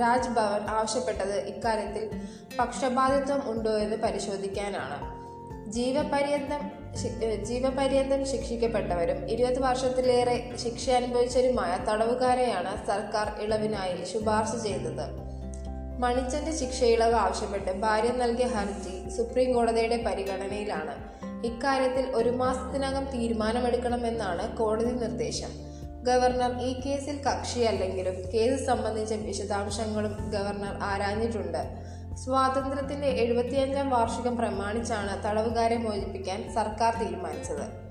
രാജ്ഭവൻ 0.00 0.62
ആവശ്യപ്പെട്ടത് 0.68 1.46
ഇക്കാര്യത്തിൽ 1.46 2.20
പക്ഷപാതിത്വം 2.58 3.50
ഉണ്ടോ 3.50 3.70
എന്ന് 3.70 3.96
പരിശോധിക്കാനാണ്. 3.96 5.11
ജീവപര്യന്തം 5.74 6.62
ജീവപര്യന്തം 7.44 8.26
ശിക്ഷിക്കപ്പെട്ടവരും 8.26 9.30
ഇരുപത് 9.30 9.58
വർഷത്തിലേറെ 9.58 10.50
ശിക്ഷ 10.64 10.90
അനുഭവിച്ചവരുമായ 10.90 11.86
തടവുകാരെയാണ് 11.90 12.86
സർക്കാർ 12.86 13.42
ഇളവിനായി 13.42 14.04
ശുപാർശ 14.12 14.62
ചെയ്തത്. 14.62 15.06
മണിച്ചന്റെ 15.98 16.52
ശിക്ഷ 16.56 16.82
ഇളവ് 16.84 17.14
ആവശ്യപ്പെട്ട് 17.14 17.80
ഭാര്യ 17.80 18.08
നൽകിയ 18.08 18.46
ഹർജി 18.46 19.10
സുപ്രീം 19.16 19.52
കോടതിയുടെ 19.52 20.02
പരിഗണനയിലാണ്. 20.06 20.94
ഇക്കാര്യത്തിൽ 21.46 22.10
ഒരു 22.10 22.30
മാസത്തിനകം 22.30 23.04
തീരുമാനമെടുക്കണമെന്നാണ് 23.04 24.56
കോടതി 24.56 24.94
നിർദ്ദേശം. 24.94 25.72
ഗവർണർ 26.04 26.60
ഈ 26.60 26.80
കേസിൽ 26.80 27.22
കക്ഷിയല്ലെങ്കിലും 27.22 28.16
കേസ് 28.34 28.66
സംബന്ധിച്ച 28.66 29.12
വിശദാംശങ്ങളും 29.12 30.30
ഗവർണർ 30.30 30.78
ആരാഞ്ഞിട്ടുണ്ട്. 30.82 31.81
സ്വാതന്ത്ര്യത്തിന്റെ 32.16 33.06
എഴുപത്തിയഞ്ചാം 33.06 33.90
വാർഷികം 33.90 34.36
പ്രമാണിച്ചാണ് 34.36 35.24
തടവുകാരെ 35.24 35.76
മോചിപ്പിക്കാൻ 35.76 36.54
സർക്കാർ 36.54 36.94
തീരുമാനിച്ചത്. 36.94 37.82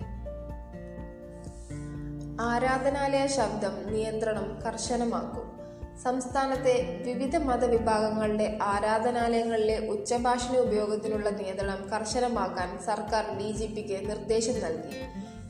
ആരാധനാലയ 2.41 3.27
ശബ്ദം 3.27 3.93
നിയന്ത്രണം 3.93 4.59
കർശനമാക്കും. 4.65 5.61
സംസ്ഥാനത്തെ 6.03 7.03
വിവിധ 7.05 7.37
മതവിഭാഗങ്ങളുടെ 7.37 8.59
ആരാധനാലയങ്ങളിലെ 8.61 9.87
ഉച്ചഭാഷണ 9.87 10.57
ഉപയോഗത്തിനുള്ള 10.57 11.29
നിയന്ത്രണം 11.29 11.89
കർശനമാക്കാൻ 11.89 12.79
സർക്കാർ 12.85 13.37
ഡി 13.37 13.51
ജി 13.51 13.65
പിക്ക് 13.65 14.09
നിർദ്ദേശം 14.09 14.61
നൽകി. 14.61 14.95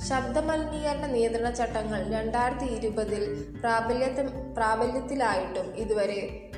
ശബ്ദമലിനീകരണ 0.10 1.06
നിയന്ത്രണ 1.06 1.50
ചട്ടങ്ങൾ 1.50 2.14
രണ്ടായിരത്തി 2.14 2.66
ഇരുപതിൽ 2.66 3.56
പ്രാബല്യത്തിൽ 3.60 4.28
പ്രാബല്യത്തിലായിട്ടും 4.28 5.76
ഇതുവരെ 5.76 6.52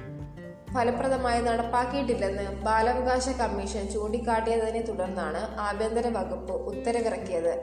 ഫലപ്രദമായി 0.73 1.41
നടപ്പാക്കിയിട്ടില്ലെന്ന് 1.41 2.63
ബാലാവകാശ 2.63 3.29
കമ്മീഷൻ 3.29 3.87
ചൂണ്ടിക്കാട്ടിയതിനെ 3.87 4.81
തുടർന്നാണ് 4.81 5.59
ആഭ്യന്തര 5.59 6.07
വകുപ്പ് 6.07 6.53
ഉത്തരവിറക്കിയത്. 6.53 7.53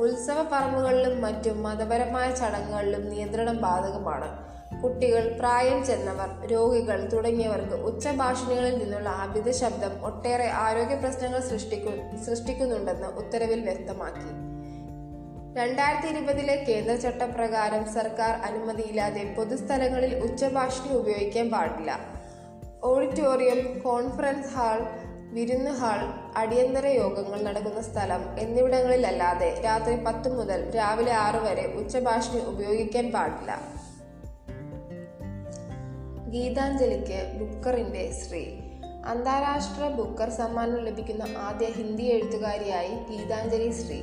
ഉത്സവ 0.00 0.48
പറമ്പുകളിലും 0.52 1.20
മറ്റും 1.20 1.62
മതപരമായ 1.62 2.34
ചടങ്ങുകളിലും 2.34 3.10
നിയന്ത്രണം 3.10 3.60
ബാധകമാണ്. 3.60 4.48
കുട്ടികൾ 4.82 5.36
പ്രായം 5.38 5.86
ചെന്നവർ 5.86 6.46
രോഗികൾ 6.46 7.08
തുടങ്ങിയവർക്ക് 7.12 7.74
ഉച്ചഭാഷണികളിൽ 7.74 8.78
നിന്നുള്ള 8.78 9.08
അമിത 9.08 9.50
ശബ്ദം 9.50 10.04
ഒട്ടേറെ 10.04 10.50
ആരോഗ്യ 10.50 10.94
പ്രശ്നങ്ങൾ 10.94 11.40
സൃഷ്ടിക്കു 11.40 12.16
സൃഷ്ടിക്കുന്നുണ്ടെന്ന് 12.16 13.06
ഉത്തരവിൽ 13.06 13.60
വ്യക്തമാക്കി. 13.60 14.30
രണ്ടായിരത്തി 15.60 16.08
ഇരുപതിലെ 16.08 16.64
കേന്ദ്ര 16.68 16.96
ചട്ടപ്രകാരം 16.96 17.92
സർക്കാർ 17.92 18.30
അനുമതിയില്ലാതെ 18.30 19.34
പൊതുസ്ഥലങ്ങളിൽ 19.36 20.18
ഉച്ചഭാഷണി 20.18 20.94
ഉപയോഗിക്കാൻ 20.94 21.50
പാടില്ല. 21.50 22.17
ഓഡിറ്റോറിയം 22.82 23.80
കോൺഫറൻസ് 23.82 24.48
ഹാൾ 24.48 24.80
വിരുന്ന് 25.32 25.70
ഹാൾ 25.70 25.98
അടിയന്തര 26.36 26.86
യോഗങ്ങൾ 26.86 27.42
നടക്കുന്ന 27.42 27.80
സ്ഥലം 27.80 28.38
എന്നിവിടങ്ങളിലല്ലാതെ 28.38 29.60
രാത്രി 29.64 30.04
പത്ത് 30.04 30.38
മുതൽ 30.38 30.70
രാവിലെ 30.74 31.12
ആറ് 31.12 31.36
വരെ 31.36 31.74
ഉച്ചഭാഷണി 31.74 32.40
ഉപയോഗിക്കാൻ 32.40 33.12
പാടില്ല. 33.12 33.58
ഗീതാഞ്ജലിക്ക് 36.28 37.32
ബുക്കറിന്റെ 37.38 38.12
ശ്രീ 38.12 38.44
അന്താരാഷ്ട്ര 39.04 39.88
ബുക്കർ 39.88 40.30
സമ്മാനം 40.30 40.76
ലഭിക്കുന്ന 40.76 41.22
ആദ്യ 41.36 41.66
Hindi 41.66 42.02
എഴുത്തുകാരിയായി 42.02 42.94
Geetanjali 43.10 43.70
Shree 43.70 44.00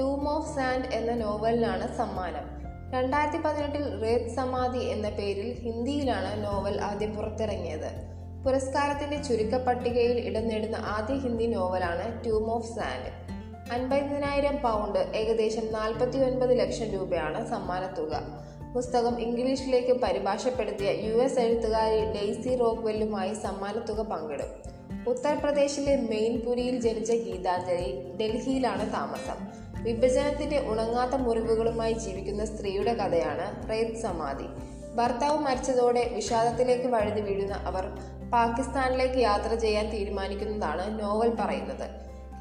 Tomb 0.00 0.28
of 0.28 0.56
Sand 0.56 0.84
എന്ന 0.84 1.14
നോവലിനാണ് 1.14 1.96
സമ്മാനം. 1.96 2.51
രണ്ടായിരത്തി 2.94 3.38
പതിനെട്ടിൽ 3.38 4.02
റേത് 4.02 4.28
സമാധി 4.28 4.78
എന്ന 4.78 5.08
പേരിൽ 5.08 5.52
ഹിന്ദിയിലാണ് 5.52 6.44
നോവൽ 6.44 6.80
ആദ്യം 6.80 7.14
പുറത്തിറങ്ങിയത്. 7.14 7.90
പുരസ്കാരത്തിന്റെ 8.44 9.22
ചുരുക്കപ്പട്ടികയിൽ 9.22 10.28
ഇടം 10.28 10.48
നേടുന്ന 10.48 10.76
ആദ്യ 10.76 11.14
ഹിന്ദി 11.14 11.44
നോവലാണ് 11.44 12.24
ട്യൂം 12.24 12.50
ഓഫ് 12.50 12.66
സാൻഡ് 12.66 13.32
അൻപതിനായിരം 13.72 14.56
പൗണ്ട് 14.56 14.98
ഏകദേശം 14.98 15.72
നാൽപ്പത്തി 15.72 16.18
ഒൻപത് 16.18 16.58
ലക്ഷം 16.58 16.86
രൂപയാണ് 16.90 17.50
സമ്മാനത്തുക. 17.50 18.22
പുസ്തകം 18.74 19.20
ഇംഗ്ലീഷിലേക്ക് 19.20 19.92
പരിഭാഷപ്പെടുത്തിയ 19.92 20.90
യു 20.90 21.14
എസ് 21.14 21.38
എഴുത്തുകാരി 21.38 22.00
ഡെയ്സി 22.00 22.56
റോക്ക്വെല്ലുമായി 22.56 23.34
സമ്മാനത്തുക 23.34 24.00
പങ്കിടും. 24.00 24.82
ഉത്തർപ്രദേശിലെ 25.10 25.96
മെയിൻപുരിയിൽ 25.96 26.80
ജനിച്ച 26.80 27.12
ഗീതാഞ്ജലി 27.12 28.12
ഡൽഹിയിലാണ് 28.20 28.92
താമസം. 28.92 29.71
വിഭജനത്തിന്റെ 29.82 30.58
ഉണങ്ങാത്ത 30.66 31.14
മുറിവുകളുമായി 31.14 31.92
ജീവിക്കുന്ന 31.92 32.44
സ്ത്രീയുടെ 32.44 32.94
കഥയാണ് 32.94 33.70
റേത് 33.70 33.96
സമാധി. 33.96 34.46
ഭർത്താവ് 34.96 35.38
മരിച്ചതോടെ 35.38 36.10
വിഷാദത്തിലേക്ക് 36.14 36.86
വഴുതി 36.86 37.20
വീഴുന്ന 37.20 37.54
അവർ 37.54 37.84
പാകിസ്ഥാനിലേക്ക് 38.30 39.18
യാത്ര 39.18 39.54
ചെയ്യാൻ 39.54 39.90
തീരുമാനിക്കുന്നതാണ് 39.92 41.00
നോവൽ 41.00 41.30
പറയുന്നത്. 41.40 41.86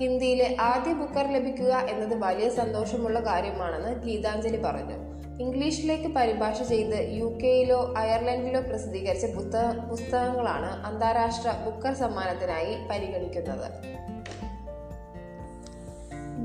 ഹിന്ദിയിലെ 0.02 0.58
ആദ്യ 0.60 0.94
ബുക്കർ 0.94 1.34
ലഭിക്കുക 1.34 1.74
എന്നത് 1.74 2.20
വലിയ 2.20 2.50
സന്തോഷമുള്ള 2.50 3.20
കാര്യമാണെന്ന് 3.20 4.04
ഗീതാഞ്ജലി 4.04 4.58
പറഞ്ഞു. 4.58 5.12
ഇംഗ്ലീഷിലേക്ക് 5.44 6.08
പരിഭാഷ 6.08 6.62
ചെയ്ത് 6.62 6.98
യു 7.10 7.26
കെയിലോ 7.44 7.94
അയർലൻഡിലോ 7.98 8.62
പ്രസിദ്ധീകരിച്ച 8.62 9.26
പുസ്തക 9.26 9.90
പുസ്തകങ്ങളാണ് 9.90 10.86
അന്താരാഷ്ട്ര 10.86 11.52
ബുക്കർ 11.66 11.94
സമ്മാനത്തിനായി 11.94 12.88
പരിഗണിക്കുന്നത്. 12.92 13.68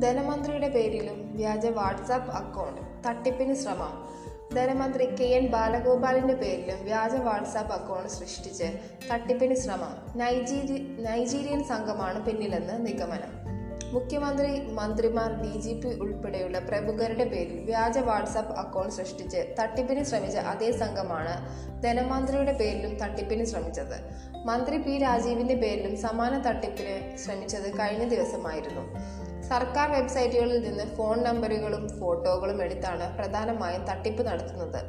ധനമന്ത്രിയുടെ 0.00 0.69
പേരിലും 0.69 1.37
വ്യാജ 1.37 1.67
വാട്സാപ്പ് 1.67 2.33
അക്കൗണ്ട് 2.33 3.09
തട്ടിപ്പിന് 3.09 3.55
ശ്രമം. 3.55 4.09
ധനമന്ത്രി 4.55 5.05
കെ 5.05 5.25
എൻ 5.25 5.47
ബാലഗോപാലിന്റെ 5.47 6.35
പേരിലും 6.35 6.85
വ്യാജ 6.85 7.15
വാട്സാപ്പ് 7.15 7.73
അക്കൗണ്ട് 7.73 8.09
സൃഷ്ടിച്ച് 8.09 8.65
തട്ടിപ്പിന് 9.12 9.55
ശ്രമം. 9.55 10.19
നൈജീരി 10.19 10.97
നൈജീരിയൻ 11.03 11.65
സംഘമാണ് 11.65 12.26
പിന്നിലെന്ന് 12.26 12.87
നിഗമനം. 12.87 13.47
മുഖ്യമന്ത്രി 13.93 14.73
മന്ത്രിമാർ 14.73 15.43
ഡി 15.43 15.61
ജി 15.61 15.73
പി 15.73 15.88
ഉൾപ്പെടെയുള്ള 15.88 16.59
പ്രമുഖരുടെ 16.59 17.25
പേരിൽ 17.25 17.65
വ്യാജ 17.65 17.99
വാട്സാപ്പ് 17.99 18.53
അക്കൗണ്ട് 18.53 18.93
സൃഷ്ടിച്ച് 18.93 19.55
തട്ടിപ്പിന് 19.61 20.05
ശ്രമിച്ച 20.05 20.37
അതേ 20.37 20.73
സംഘമാണ് 20.73 21.35
ധനമന്ത്രിയുടെ 21.83 22.53
പേരിലും 22.53 22.99
തട്ടിപ്പിന് 22.99 23.45
ശ്രമിച്ചത്. 23.45 23.99
മന്ത്രി 24.47 24.79
പി 24.79 24.99
രാജീവിന്റെ 24.99 25.55
പേരിലും 25.55 25.97
സമാന 25.97 26.38
തട്ടിപ്പിന് 26.38 27.17
ശ്രമിച്ചത് 27.17 27.79
കഴിഞ്ഞ 27.79 28.05
ദിവസമായിരുന്നു. 28.09 29.25
സർക്കാർ 29.49 29.91
വെബ്സൈറ്റുകളിൽ 29.91 30.59
നിന്ന് 30.69 30.97
ഫോൺ 30.97 31.25
നമ്പറുകളും 31.25 32.00
ഫോട്ടോകളും 32.00 32.62
എടുത്താണ് 32.62 33.19
പ്രധാനമായും 33.19 33.85
തട്ടിപ്പ് 33.85 34.26
നടത്തുന്നത്. 34.26 34.81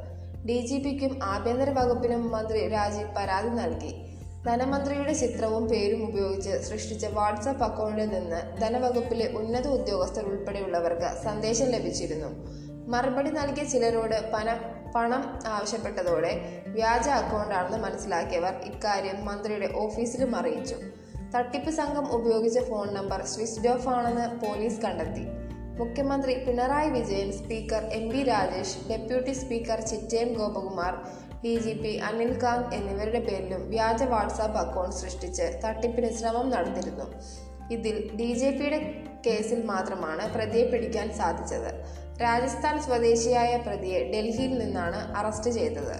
ഡി 0.45 0.65
ജി 0.65 0.77
പിക്കും 0.77 1.23
ആഭ്യന്തര 1.23 1.69
വകുപ്പിനും 1.69 2.31
മന്ത്രി 2.31 2.67
രാജീവ് 2.67 3.15
പരാതി 3.17 3.49
നൽകി. 3.49 3.91
ധനമന്ത്രിയുടെ 4.45 5.13
ചിത്രവും 5.13 5.69
പേരും 5.69 6.09
ഉപയോഗിച്ച് 6.09 6.63
സൃഷ്ടിച്ച 6.63 7.05
വാട്സാപ്പ് 7.05 7.63
അക്കൗണ്ടിൽ 7.63 8.09
നിന്ന് 8.09 8.61
ധനവകുപ്പിലെ 8.61 9.27
ഉന്നത 9.33 9.67
ഉദ്യോഗസ്ഥർ 9.67 10.25
ഉൾപ്പെടെയുള്ളവർക്ക് 10.25 11.23
സന്ദേശം 11.23 11.65
ലഭിച്ചിരുന്നു. 11.65 12.29
മറുപടി 12.87 13.29
നൽകിയ 13.29 13.63
ചിലരോട് 13.63 14.31
പണം 14.33 14.59
പണം 14.95 15.23
ആവശ്യപ്പെട്ടതോടെ 15.47 16.63
വ്യാജ 16.67 17.07
അക്കൗണ്ടാണെന്ന് 17.09 17.77
മനസ്സിലാക്കിയവർ 17.77 18.53
ഇക്കാര്യം 18.65 19.25
മന്ത്രിയുടെ 19.25 19.69
ഓഫീസിലും 19.75 20.35
അറിയിച്ചു. 20.35 20.75
തട്ടിപ്പ് 21.35 21.71
സംഘം 21.71 22.15
ഉപയോഗിച്ച 22.15 22.59
ഫോൺ 22.59 22.93
നമ്പർ 22.93 23.25
സ്വിച്ച്ഡ് 23.25 23.67
ഓഫ് 23.67 23.87
ആണെന്ന് 23.87 24.45
പോലീസ് 24.45 24.81
കണ്ടെത്തി. 24.81 25.25
മുഖ്യമന്ത്രി 25.77 26.45
Pinarayi 26.45 26.89
Vijayan 26.89 27.31
speaker 27.31 27.83
M 27.83 28.09
V 28.09 28.23
Rajesh 28.23 28.89
deputy 28.89 29.31
speaker 29.31 29.81
Chittayam 29.81 30.33
Gopakumar 30.33 30.93
D 31.43 31.59
G 31.59 31.73
P 31.73 31.97
Anil 31.97 32.43
Kant 32.43 32.75
എന്നിവരുടെ 32.75 33.19
പേരിലും 33.19 33.69
വ്യാജ 33.69 34.03
വാട്സാപ്പ് 34.03 34.57
അക്കൗണ്ട് 34.57 34.95
സൃഷ്ടിച്ച് 34.95 35.61
തട്ടിപ്പിന് 35.65 36.13
ശ്രമം 36.13 36.49
നടത്തിയിരുന്നു. 36.49 37.05
ഇതിൽ 37.71 38.15
ഡി 38.15 38.33
ജെ 38.33 38.51
പിയുടെ 38.51 39.03
കേസിൽ 39.25 39.65
മാത്രമാണ് 39.65 40.33
പ്രതിയെ 40.33 40.65
പിടിക്കാൻ 40.65 41.13
സാധിച്ചത്. 41.13 41.71
രാജസ്ഥാൻ 42.21 42.81
സ്വദേശിയായ 42.81 43.57
പ്രതിയെ 43.57 44.03
ഡൽഹിയിൽ 44.03 44.57
നിന്നാണ് 44.57 45.15
അറസ്റ്റ് 45.17 45.49
ചെയ്തത്. 45.49 45.95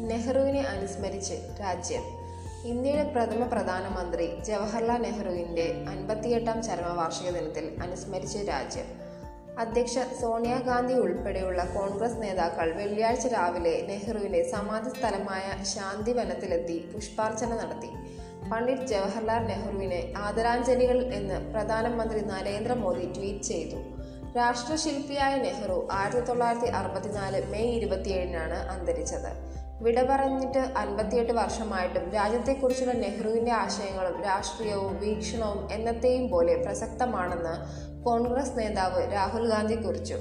നെഹ്റുവിനെ 0.00 0.60
അനുസ്മരിച്ച് 0.60 1.34
രാജ്യം. 1.60 2.15
ഇന്ത്യയുടെ 2.66 3.02
പ്രഥമ 3.02 3.44
പ്രധാനമന്ത്രി 3.44 4.40
ജവഹർലാൽ 4.44 5.02
നെഹ്റുവിന്റെ 5.02 5.84
അൻപത്തിയെട്ടാം 5.88 6.62
ചരമവാർഷിക 6.62 7.30
ദിനത്തിൽ 7.30 7.76
അനുസ്മരിച്ച 7.82 8.36
രാജ്യം. 8.36 8.84
അധ്യക്ഷ 9.58 9.98
സോണിയാഗാന്ധി 10.20 10.94
ഉൾപ്പെടെയുള്ള 10.94 11.64
കോൺഗ്രസ് 11.64 12.22
നേതാക്കൾ 12.22 12.72
വെള്ളിയാഴ്ച 12.72 13.26
രാവിലെ 13.26 13.86
നെഹ്റുവിന്റെ 13.86 14.50
സമാധി 14.50 14.98
സ്ഥലമായ 14.98 15.64
ശാന്തിവനത്തിലെത്തി 15.64 16.90
പുഷ്പാർച്ചന 16.94 17.48
നടത്തി. 17.48 17.86
പണ്ഡിറ്റ് 18.50 18.86
ജവഹർലാൽ 18.86 19.46
നെഹ്റുവിനെ 19.46 20.12
ആദരാഞ്ജലികൾ 20.16 21.14
എന്ന് 21.14 21.52
പ്രധാനമന്ത്രി 21.52 22.20
നരേന്ദ്രമോദി 22.20 23.12
ട്വീറ്റ് 23.16 23.44
ചെയ്തു. 23.44 23.76
രാഷ്ട്രശില്പിയായ 24.36 25.36
നെഹ്റു 25.36 25.88
ആയിരത്തി 25.92 26.26
തൊള്ളായിരത്തി 26.26 26.66
അറുപത്തിനാല് 26.66 27.52
മെയ് 27.52 27.76
ഇരുപത്തിയേഴിനാണ് 27.76 28.54
അന്തരിച്ചത്. 28.54 29.56
വിട 29.80 30.02
പറഞ്ഞിട്ട് 30.02 30.58
അൻപത്തിയെട്ട് 30.58 31.32
വർഷമായിട്ടും 31.32 32.10
രാജ്യത്തെക്കുറിച്ചുള്ള 32.10 32.92
നെഹ്റുവിന്റെ 32.92 33.52
ആശയങ്ങളും 33.52 34.22
രാഷ്ട്രീയവും 34.22 35.00
വീക്ഷണവും 35.00 35.72
എന്നത്തെയും 35.72 36.30
പോലെ 36.30 36.54
പ്രസക്തമാണെന്ന് 36.56 37.54
കോൺഗ്രസ് 38.04 38.58
നേതാവ് 38.58 39.12
രാഹുൽ 39.12 39.48
ഗാന്ധി 39.48 39.74
കുറിച്ചു. 39.74 40.16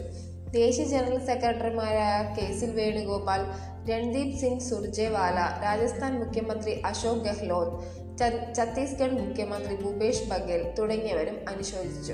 ദേശീയ 0.51 0.85
ജനറൽ 0.85 1.25
സെക്രട്ടറിമാരായ 1.25 2.35
കെ 2.35 2.53
സി 2.53 2.65
വേണുഗോപാൽ 2.65 3.41
രൺദീപ് 3.89 4.37
സിംഗ് 4.37 4.61
സുർജേവാല 4.61 5.61
രാജസ്ഥാൻ 5.63 6.19
മുഖ്യമന്ത്രി 6.19 6.81
അശോക് 6.85 7.17
ഗെഹ്ലോട്ട് 7.17 8.55
ഛത്തീസ്ഗഡ് 8.55 9.27
മുഖ്യമന്ത്രി 9.27 9.75
ഭൂപേഷ് 9.75 10.29
ബഗേൽ 10.29 10.75
തുടങ്ങിയവരും 10.79 11.37
അനുശോചിച്ചു. 11.49 12.13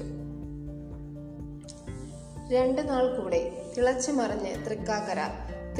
രണ്ടു 2.53 2.81
നാൾ 2.81 3.21
കൂടെ 3.21 3.51
തിളച്ചു 3.77 4.11
മറിഞ്ഞ് 4.11 4.65
തൃക്കാക്കര 4.65 5.17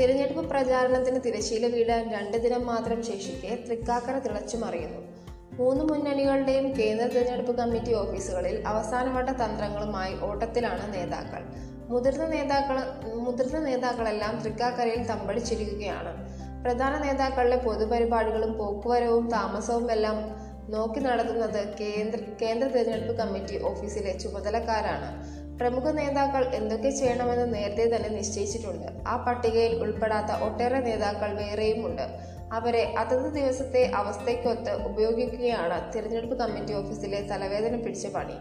തിരഞ്ഞെടുപ്പ് 0.01 0.49
പ്രചാരണത്തിന് 0.49 1.19
തിരശീല 1.25 1.67
വീഴാൻ 1.67 2.11
രണ്ട് 2.11 2.37
ദിനം 2.37 2.65
മാത്രം 2.65 3.03
ശേഷിക്കെ 3.03 3.63
തൃക്കാക്കര 3.67 4.17
തിളച്ചു 4.17 4.57
മറിയുന്നു. 4.57 5.01
മൂന്ന് 5.55 5.83
മുന്നണികളുടെയും 5.83 6.79
കേന്ദ്ര 6.79 7.07
തിരഞ്ഞെടുപ്പ് 7.07 7.57
കമ്മിറ്റി 7.57 7.93
ഓഫീസുകളിൽ 7.93 8.63
അവസാനവട്ട 8.67 9.29
തന്ത്രങ്ങളുമായി 9.29 10.13
ഓട്ടത്തിലാണ് 10.21 10.93
നേതാക്കൾ. 10.93 11.43
മുതിർന്ന 11.89 12.25
നേതാക്കൾ 12.25 12.77
മുതിർന്ന 13.19 13.59
നേതാക്കളെല്ലാം 13.59 14.41
തൃക്കാക്കരയിൽ 14.43 15.03
തമ്പടിച്ചിരിക്കുകയാണ്. 15.03 16.13
പ്രധാന 16.63 16.97
നേതാക്കളുടെ 16.97 17.57
പൊതുപരിപാടികളും 17.57 18.57
പോക്കുവരവും 18.57 19.29
താമസവും 19.29 19.91
എല്ലാം 19.91 20.17
നോക്കി 20.69 20.99
നടത്തുന്നത് 20.99 21.77
കേന്ദ്ര 21.77 22.19
കേന്ദ്ര 22.41 22.67
തിരഞ്ഞെടുപ്പ് 22.67 23.17
കമ്മിറ്റി 23.17 23.63
ഓഫീസിലെ 23.63 24.17
ചുമതലക്കാരാണ്. 24.19 25.40
പ്രമുഖ 25.61 25.91
നേതാക്കൾ 25.91 26.55
എന്തൊക്കെ 26.55 26.89
ചെയ്യണമെന്ന് 26.89 27.53
നേരത്തെ 27.53 27.95
തന്നെ 27.95 28.09
നിശ്ചയിച്ചിട്ടുണ്ട്. 28.09 28.87
ആ 29.07 29.25
പട്ടികയിൽ 29.27 29.81
ഉൾപ്പെടാത്ത 29.81 30.43
ഒട്ടേറെ 30.43 30.79
നേതാക്കൾ 30.79 31.33
വേറെയുമുണ്ട്. 31.33 32.01
അവരെ 32.53 32.95
അതത് 32.97 33.33
ദിവസത്തെ 33.33 33.91
അവസ്ഥയ്ക്കൊത്ത് 33.95 34.83
ഉപയോഗിക്കുകയാണ് 34.83 35.93
തിരഞ്ഞെടുപ്പ് 35.93 36.37
കമ്മിറ്റി 36.37 36.73
ഓഫീസിലെ 36.73 37.21
തലവേദന 37.21 37.75
പിടിച്ച 37.75 38.07
പണി. 38.07 38.33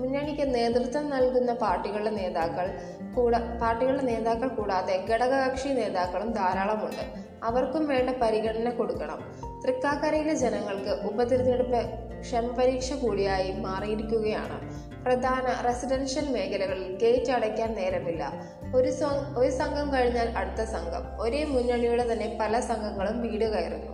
മുന്നണിക്ക് 0.00 0.54
നേതൃത്വം 0.54 1.10
നൽകുന്ന 1.10 1.54
പാർട്ടികളുടെ 1.54 2.10
നേതാക്കൾ 2.10 2.70
കൂടാ 3.14 3.58
പാർട്ടികളുടെ 3.62 4.02
നേതാക്കൾ 4.02 4.48
കൂടാതെ 4.48 5.04
ഘടകകക്ഷി 5.10 5.68
നേതാക്കളും 5.68 6.32
ധാരാളമുണ്ട്. 6.32 7.30
അവർക്കും 7.44 7.86
വേണ്ട 7.86 8.10
പരിഗണന 8.10 8.70
കൊടുക്കണം. 8.70 9.49
തൃക്കാക്കരയിലെ 9.64 10.34
ജനങ്ങൾക്ക് 10.34 11.00
ഉപതിരഞ്ഞെടുപ്പ് 11.02 12.10
ക്ഷമപരീക്ഷ 12.20 12.92
കൂടിയായി 12.92 13.52
മാറിയിരിക്കുകയാണ്. 13.52 14.80
പ്രധാന 15.04 15.62
റെസിഡൻഷ്യൽ 15.66 16.28
മേഖലകളിൽ 16.28 16.98
ഗേറ്റ് 17.02 17.32
അടയ്ക്കാൻ 17.32 17.74
നേരമില്ല. 17.74 18.32
ഒരു 18.74 18.92
ഒരു 19.36 19.50
സംഘം 19.50 19.92
കഴിഞ്ഞാൽ 19.92 20.38
അടുത്ത 20.38 20.68
സംഘം. 20.68 21.20
ഒരേ 21.20 21.44
മുന്നണിയുടെ 21.44 22.12
തന്നെ 22.12 22.38
പല 22.40 22.60
സംഘങ്ങളും 22.60 23.22
വീട് 23.22 23.44
കയറുന്നു. 23.44 23.92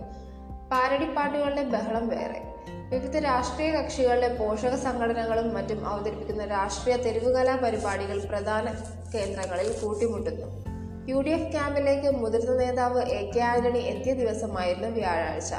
പാരടിപ്പാട്ടുകളുടെ 0.71 1.63
ബഹളം 1.63 2.07
വേറെ. 2.07 2.41
വിവിധ 2.89 3.17
രാഷ്ട്രീയ 3.17 3.71
കക്ഷികളുടെ 3.71 4.33
പോഷക 4.33 4.75
സംഘടനകളും 4.75 5.53
മറ്റും 5.53 5.87
അവതരിപ്പിക്കുന്ന 5.87 6.45
രാഷ്ട്രീയ 6.45 6.95
തെരുവുകലാ 6.95 7.55
പരിപാടികൾ 7.55 8.25
പ്രധാന 8.25 8.75
കേന്ദ്രങ്ങളിൽ 9.15 9.71
കൂട്ടിമുട്ടുന്നു. 9.83 10.66
യു 11.09 11.19
ഡി 11.25 11.29
എഫ് 11.29 11.51
ക്യാമ്പിലേക്ക് 11.51 12.09
മുതിർന്ന 12.21 12.53
നേതാവ് 12.61 13.01
എ 13.17 13.19
കെ 13.35 13.39
ആന്റണി 13.39 13.81
എത്തിയ 13.91 14.13
ദിവസമായിരുന്നു 14.13 14.87
വ്യാഴാഴ്ച. 14.87 15.53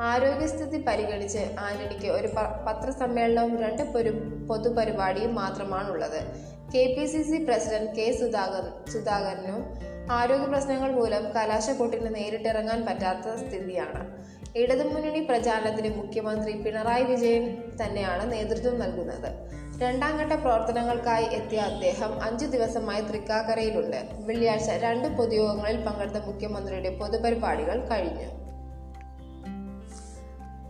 ആരോഗ്യസ്ഥിതി 0.00 0.78
പരിഗണിച്ച് 0.88 1.42
ആന്റണിക്ക് 1.58 2.08
ഒരു 2.08 2.28
പത്രസമ്മേളനവും 2.66 3.54
രണ്ട് 3.62 3.82
പൊരു 3.94 4.12
പൊതുപരിപാടിയും 4.48 5.32
മാത്രമാണുള്ളത്. 5.34 6.20
K 6.74 6.82
P 6.96 7.04
C 7.06 7.22
C 7.22 7.38
president 7.44 7.94
K 7.98 8.06
Sudhakar 8.20 8.66
സുധാകരനും 8.90 9.62
ആരോഗ്യ 10.18 10.46
പ്രശ്നങ്ങൾ 10.46 10.90
മൂലം 10.90 11.24
കലാശക്കൂട്ടിന് 11.36 12.14
നേരിട്ടിറങ്ങാൻ 12.14 12.80
പറ്റാത്ത 12.86 13.34
സ്ഥിതിയാണ്. 13.42 14.02
ഇടതുമുന്നണി 14.56 15.20
പ്രചാരണത്തിന് 15.20 15.96
മുഖ്യമന്ത്രി 15.96 16.62
പിണറായി 16.62 17.04
വിജയൻ 17.04 17.62
തന്നെയാണ് 17.82 18.32
നേതൃത്വം 18.32 18.78
നൽകുന്നത്. 18.78 19.50
രണ്ടാം 19.82 20.16
ഘട്ട 20.16 20.32
പ്രവർത്തനങ്ങൾക്കായി 20.32 21.24
എത്തിയ 21.24 21.58
അദ്ദേഹം 21.58 22.22
അഞ്ചു 22.22 22.46
ദിവസമായി 22.46 23.02
തൃക്കാക്കരയിലുണ്ട്. 23.02 23.96
വെള്ളിയാഴ്ച 24.18 24.70
രണ്ട് 24.70 25.08
പൊതുയോഗങ്ങളിൽ 25.08 25.84
പങ്കെടുത്ത 25.84 26.24
മുഖ്യമന്ത്രിയുടെ 26.24 26.96
പൊതുപരിപാടികൾ 26.96 27.88
കഴിഞ്ഞു. 27.88 28.40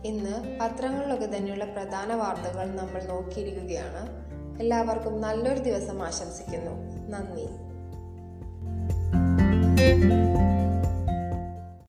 ഇന്ന് 0.05 0.59
പത്രങ്ങളിലൊക്കെ 0.59 1.25
തന്നെയുള്ള 1.25 1.65
പ്രധാന 1.65 2.15
വാർത്തകൾ 2.15 2.75
നമ്മൾ 2.75 3.03
നോക്കിയിരിക്കുകയാണ്. 3.03 4.31
എല്ലാവർക്കും 4.59 5.21
നല്ലൊരു 5.21 5.59
ദിവസം 5.59 6.03
ആശംസിക്കുന്നു. 6.03 6.71
നന്ദി. 7.09 7.47